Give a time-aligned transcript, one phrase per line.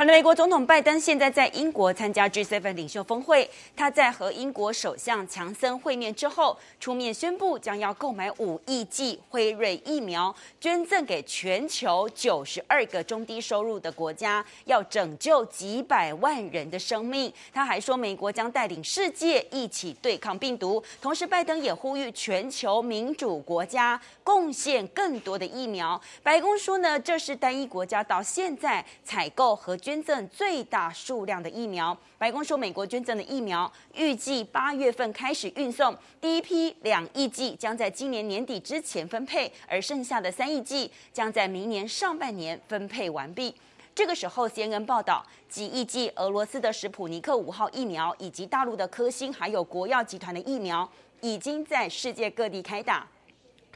[0.00, 3.46] 好的，美国总统拜登现在在英国参加 G7 领袖峰会。
[3.76, 17.30] 他在和英国首相强森会面之后，出面宣布将要购买五亿剂辉瑞疫苗，捐赠给全球九十二个中低收入的国家，要拯救几百万人的生命。
[17.52, 20.82] 他还说，美国将带领世界一起对抗病毒。
[21.02, 26.00] 同时，拜登也呼吁全球民主国家贡献更多的疫苗。
[26.22, 29.89] 白宫说呢，这是单一国家到现在采购和捐。
[29.90, 31.96] 捐赠最大数量的疫苗。
[32.16, 43.52] 白宫说，美国捐赠的疫苗预计八月份开始运送，第一批两亿剂将在今年年底之前分配，而剩下的三亿剂将在明年上半年分配完毕。
[43.92, 50.88] 这个时候，CNN 报道，几亿剂俄罗斯的史普尼克五号疫苗，以及大陆的科兴，还有国药集团的疫苗，
[51.20, 53.08] 已经在世界各地开打。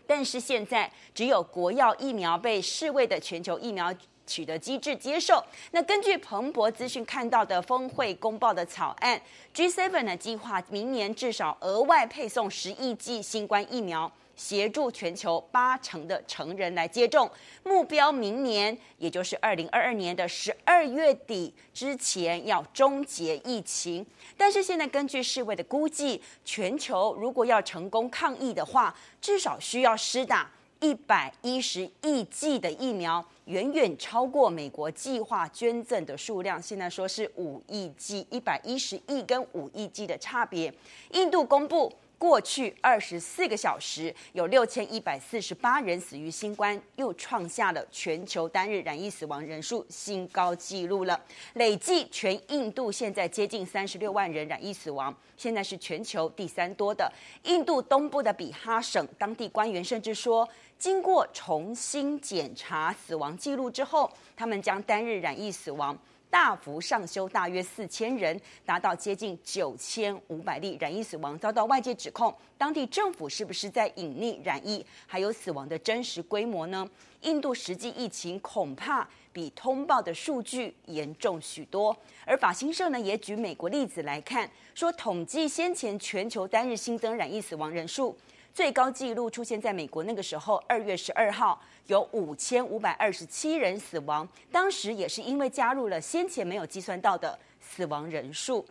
[0.07, 3.93] 但是现在，只有国药疫苗被世卫的全球疫苗。
[4.27, 5.43] 取得机制接受。
[5.71, 9.21] 那根据彭博资讯看到的峰会公报的草案
[9.55, 17.31] ，G7 呢计划明年至少额外配送十亿剂新冠疫苗，协助全球八成的成人来接种。
[17.63, 24.05] 目标明年，也就是二零二二年的十二月底之前要终结疫情。
[24.37, 30.51] 但是现在根据世卫的估计，全球如果要成功抗疫的话，至少需要施打
[30.85, 33.25] 一百一十亿剂的疫苗。
[33.47, 40.73] 远远超过美国计划捐赠的数量，现在说是五亿剂，一百一十亿跟五亿剂的差别。
[41.13, 51.19] 印度公布过去二十四个小时有六千一百四十八人死于新冠，又创下了全球单日染疫死亡人数新高纪录了。
[51.55, 57.13] 累计全印度现在接近三十六万人染疫死亡，现在是全球第三多的。
[57.43, 60.49] 印度东部的比哈省当地官员甚至说。
[60.85, 76.87] 经过重新检查死亡记录之后，他们将单日染疫死亡大幅上修，大约四千人，达到接近九千五百例染疫死亡，遭到外界指控，当地政府是不是在隐匿染疫还有死亡的真实规模呢？
[77.23, 81.97] 印度实际疫情恐怕比通报的数据严重许多，
[82.27, 88.15] 而法新社呢也举美国例子来看，说统计先前全球单日新增染疫死亡人数。
[88.55, 98.65] 最高纪录出现在美国，那个时候二月十二号有五千五百二十七人死亡，当时也是因为加入了先前没有计算到的死亡人数。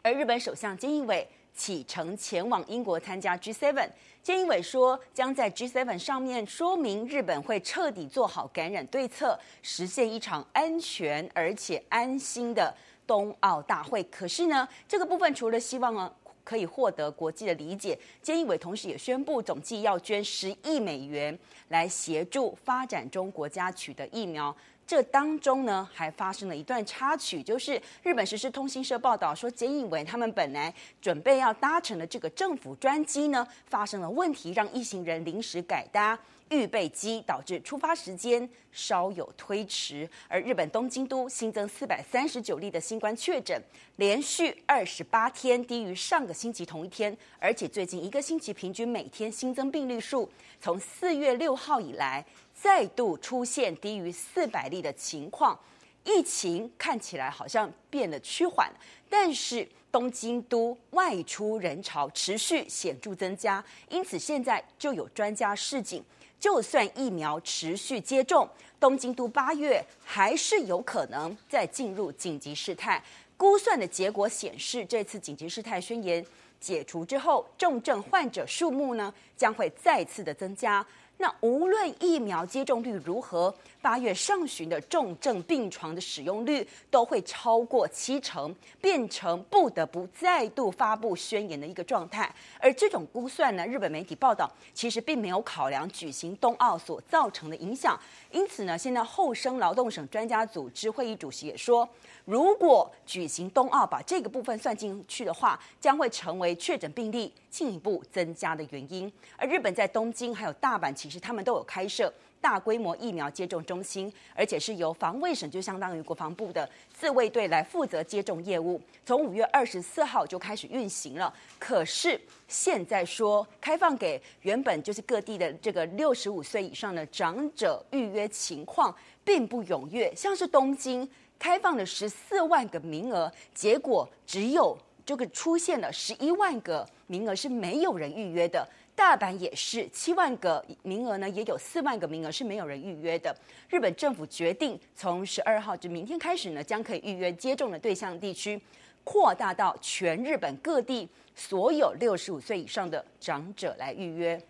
[0.00, 3.86] 而日本首相菅义伟启程前往英国参加 G7，
[4.24, 12.74] 菅义伟说将在 G7 上面说明日本会彻底做好感染对策，实现一场安全而且安心的
[13.06, 14.02] 冬奥大会。
[14.04, 16.10] 可是呢，这个部分除了希望呢。
[16.44, 17.98] 可以获得国际的理解。
[18.22, 21.36] 菅义伟同时也宣布，总计要捐十亿美元
[21.68, 24.54] 来协助发展中国家取得疫苗。
[24.86, 36.18] 这当中呢，还发生了一段插曲，就是日本时事通信社报道说，菅义伟他们本来准备要搭乘的这个政府专机呢，发生了问题，让一行人临时改搭。
[36.54, 43.60] 预备机导致出发时间稍有推迟，而日本东京都新增四百三十九例的新冠确诊，
[43.96, 55.58] 连续二十八天低于上个星期同一天，而且最近一个星期平均每天新增病例数从四月六号以来再度出现低于四百例的情况，
[56.04, 58.72] 疫情看起来好像变得趋缓，
[59.08, 66.04] 但是东京都外出人潮持续显著增加，因此现在就有专家示警。
[66.38, 73.02] 就算疫苗持续接种，东京都八月还是有可能再进入紧急事态。
[73.36, 76.24] 估算的结果显示，这次紧急事态宣言
[76.60, 80.86] 解除之后，重症患者数目呢将会再次的增加。
[81.24, 92.30] 那无论疫苗接种率如何，八月上旬的重症病床的使用率都会超过七成，变成不得不再度发布宣言的一个状态。
[92.60, 97.98] 而这种估算呢，日本媒体报道其实并没有考量举行冬奥所造成的影响。
[98.30, 101.88] 因此呢，现在厚生劳动省专家组织会议主席也说，
[102.26, 109.10] 如果举行冬奥把这个部分算进去的话，将会成为确诊病例进一步增加的原因。
[109.38, 118.80] 而日本在东京还有大阪，其实他们都有开设大规模疫苗接种中心，而且是由防卫省，就相当于国防部的自卫队来负责接种业务。
[119.06, 121.32] 从五月二十四号就开始运行了。
[121.58, 128.94] 可是现在说开放给原本就是各地的这个六十五岁以上的长者预约情况
[129.24, 131.08] 并不踊跃，像是东京。
[131.36, 138.66] 开放了十四万个名额，结果只有这个出现了十一万个名额是没有人预约的。
[138.96, 143.34] 大阪也是七万个名额呢，也有四万个名额是没有人预约的。
[143.68, 148.60] 日本政府决定从十二号至明天开始呢，将可以预约接种的对象地区
[149.02, 154.40] 扩大到全日本各地所有六十五岁以上的长者来预约。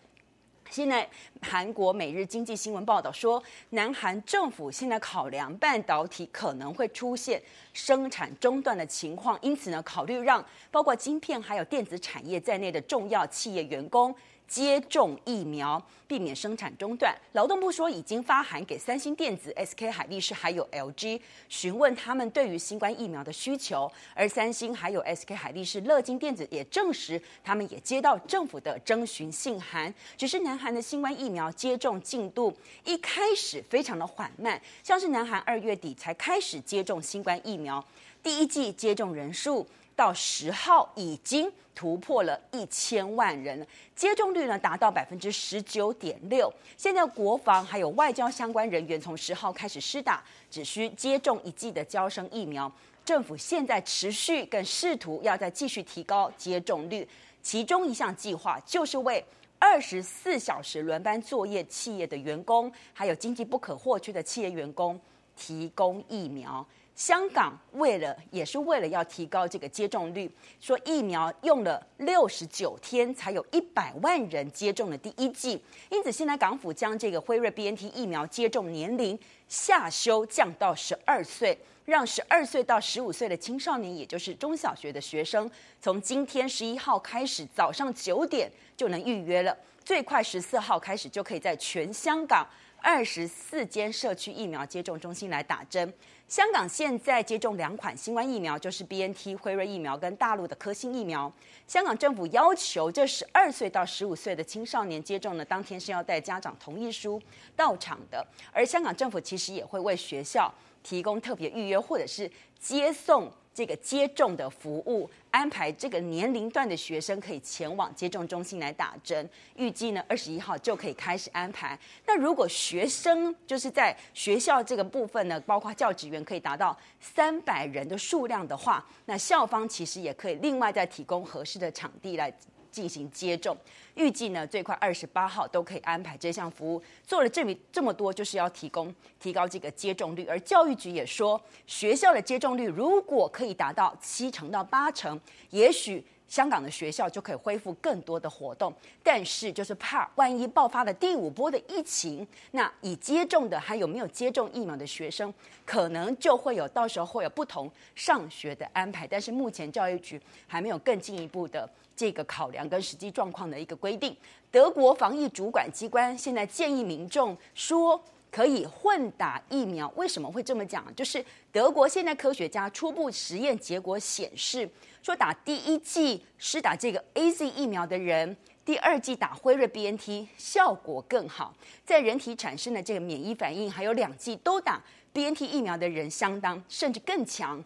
[0.70, 1.08] 现在，
[1.42, 7.40] 韩国每日经济新闻报道说，南韩政府现在考量半导体可能会出现
[7.72, 14.14] 生产中断的情况，因此呢，考虑让包括晶片还有电子产业在内的重要企业员工。
[14.46, 17.16] 接种疫苗，避免生产中断。
[17.32, 23.90] 劳动部说已经发函给三星电子、SK 海力士还有 LG，询问他们对于新冠疫苗的需求。
[24.14, 29.92] 而三星还有 SK 海力士、乐金电子也证实，他们也接到政府的征询信函。
[30.16, 32.54] 只是南韩的新冠疫苗接种进度
[32.84, 37.84] 一开始非常的缓慢，像是南韩二月底才开始接种新冠疫苗，
[38.22, 39.66] 第一季接种人数。
[39.96, 46.52] 到十号已经突破了一千万人，接种率呢达到百分之十九点六。
[46.76, 52.70] 现在国防还有外交相关人员从十号开始施打，只需接种一剂的娇生疫苗。
[53.04, 57.06] 政府现在持续跟试图要再继续提高接种率，
[57.42, 59.22] 其中一项计划就是为
[59.58, 64.98] 二十四小时轮班作业企业的员工，还有经济不可或缺的企业员工
[65.36, 66.64] 提供疫苗。
[66.94, 70.30] 香港为了也是为了要提高这个接种率，
[70.60, 75.60] 说疫苗用了六十九天才有一百万人接种了第一剂，
[75.90, 79.18] 因此现在港府将这个辉瑞 BNT 疫苗接种年龄
[79.48, 85.50] 下修降到十二岁，让十二岁到十五岁的青少年，也就是中小学的学生，
[85.80, 92.46] 从今天十一号开始早上九点就能预约了，最快十四号开始就可以在全香港
[92.84, 95.90] 二十四间社区疫苗接种中心来打针。
[96.28, 101.32] 香港现在接种两款新冠疫苗，就是 BNT 辉瑞疫苗跟大陆的科兴疫苗。
[101.66, 107.18] 香港政府要求这十二岁到十五岁的青少年接种呢，当天是要带家长同意书
[107.56, 108.26] 到场的。
[108.52, 110.52] 而香港政府其实也会为学校
[110.82, 113.32] 提供特别预约或者是接送。
[113.54, 119.26] 这个接种的服务安排，这个年龄段的学生可以前往接种中心来打针。
[119.54, 121.78] 预计呢，二十一号就可以开始安排。
[122.04, 132.32] 那如果学生就是在学校这个部分呢，包括教职员可以达到三百人的数量的话，那校方其实也可以另外再提供合适的场地来。
[132.74, 133.56] 进行接种，
[133.94, 136.82] 预计呢最快二十八号都可以安排这项服务。
[137.06, 140.26] 做了这么这么多，就是要提供提高这个接种率。
[140.26, 146.04] 而教育局也说，学校的接种率如果可以达到七成到八成，也许。
[146.28, 148.72] 香港的学校就可以恢复更多的活动，
[149.02, 155.32] 但是就是怕万一爆发了第五波的疫情，那已接种的还有没有接种疫苗的学生，
[155.64, 159.06] 可能就会有到时候会有不同上学的安排。
[159.06, 164.16] 但是目前教育局还没有更进一步的这个考量跟实际状况的一个规定。
[164.50, 168.02] 德国防疫主管机关现在建议民众说。
[168.34, 170.84] 可以混打疫苗，为什么会这么讲？
[170.96, 174.68] 就是德国现在科学家初步实验结果显示，
[175.04, 181.54] 说打第一剂施打这个 AZ 疫苗的人，第二剂打辉瑞 BNT 效果更好，
[181.84, 184.82] 在人体产生的这个免疫反应，还有两剂都打
[185.12, 187.62] BNT 疫苗的人相当甚至更强。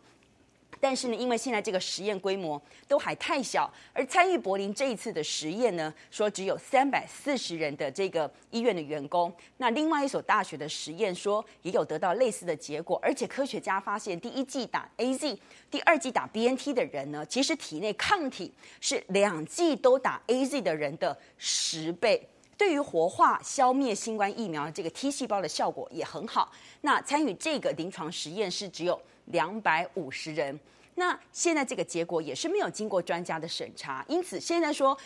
[0.81, 9.33] 但是呢，因为现在这个实验规模都还太小，而参与柏林这一次的实验呢，说只有三百四十人的这个医院的员工。
[9.57, 15.39] 那另外一所大学的实验说也有得到类似的结果，而且科学家发现，第一剂打 AZ，
[15.71, 26.53] 第二剂打 BNT 的人呢，其实体内抗体是两剂都打 AZ 的人的十倍，对于活化消灭新冠疫苗这个 T 细胞的效果也很好。
[26.81, 29.01] 那参与这个临床实验是只有。
[29.33, 30.59] 两百五十人，
[30.95, 34.97] 那现在这个结果也是没有经过专家的审查，因此现在说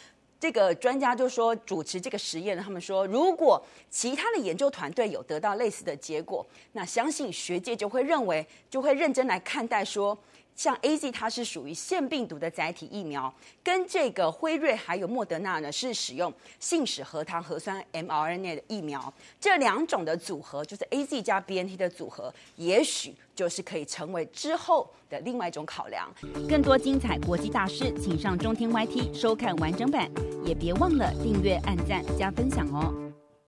[0.40, 10.16] 这个专家就说主持这个实验，他们说如果其他的研究团队有得到类似的结果，那相信学界就会认为就会认真来看待说。
[10.54, 13.32] 像 AZ 它是属于腺病毒的载体疫苗，
[13.62, 26.08] 跟这个辉瑞还有莫德纳呢是使用信使核糖核酸 mRNA 的疫苗，这两种的组合就是 AZ 加 BNT 的组合，也许就是可以成为之后的另外一种考量。
[26.48, 30.10] 更多精彩国际大师，请上中天 YT 收看完整版，
[30.44, 33.01] 也别忘了订阅、按赞、加分享哦。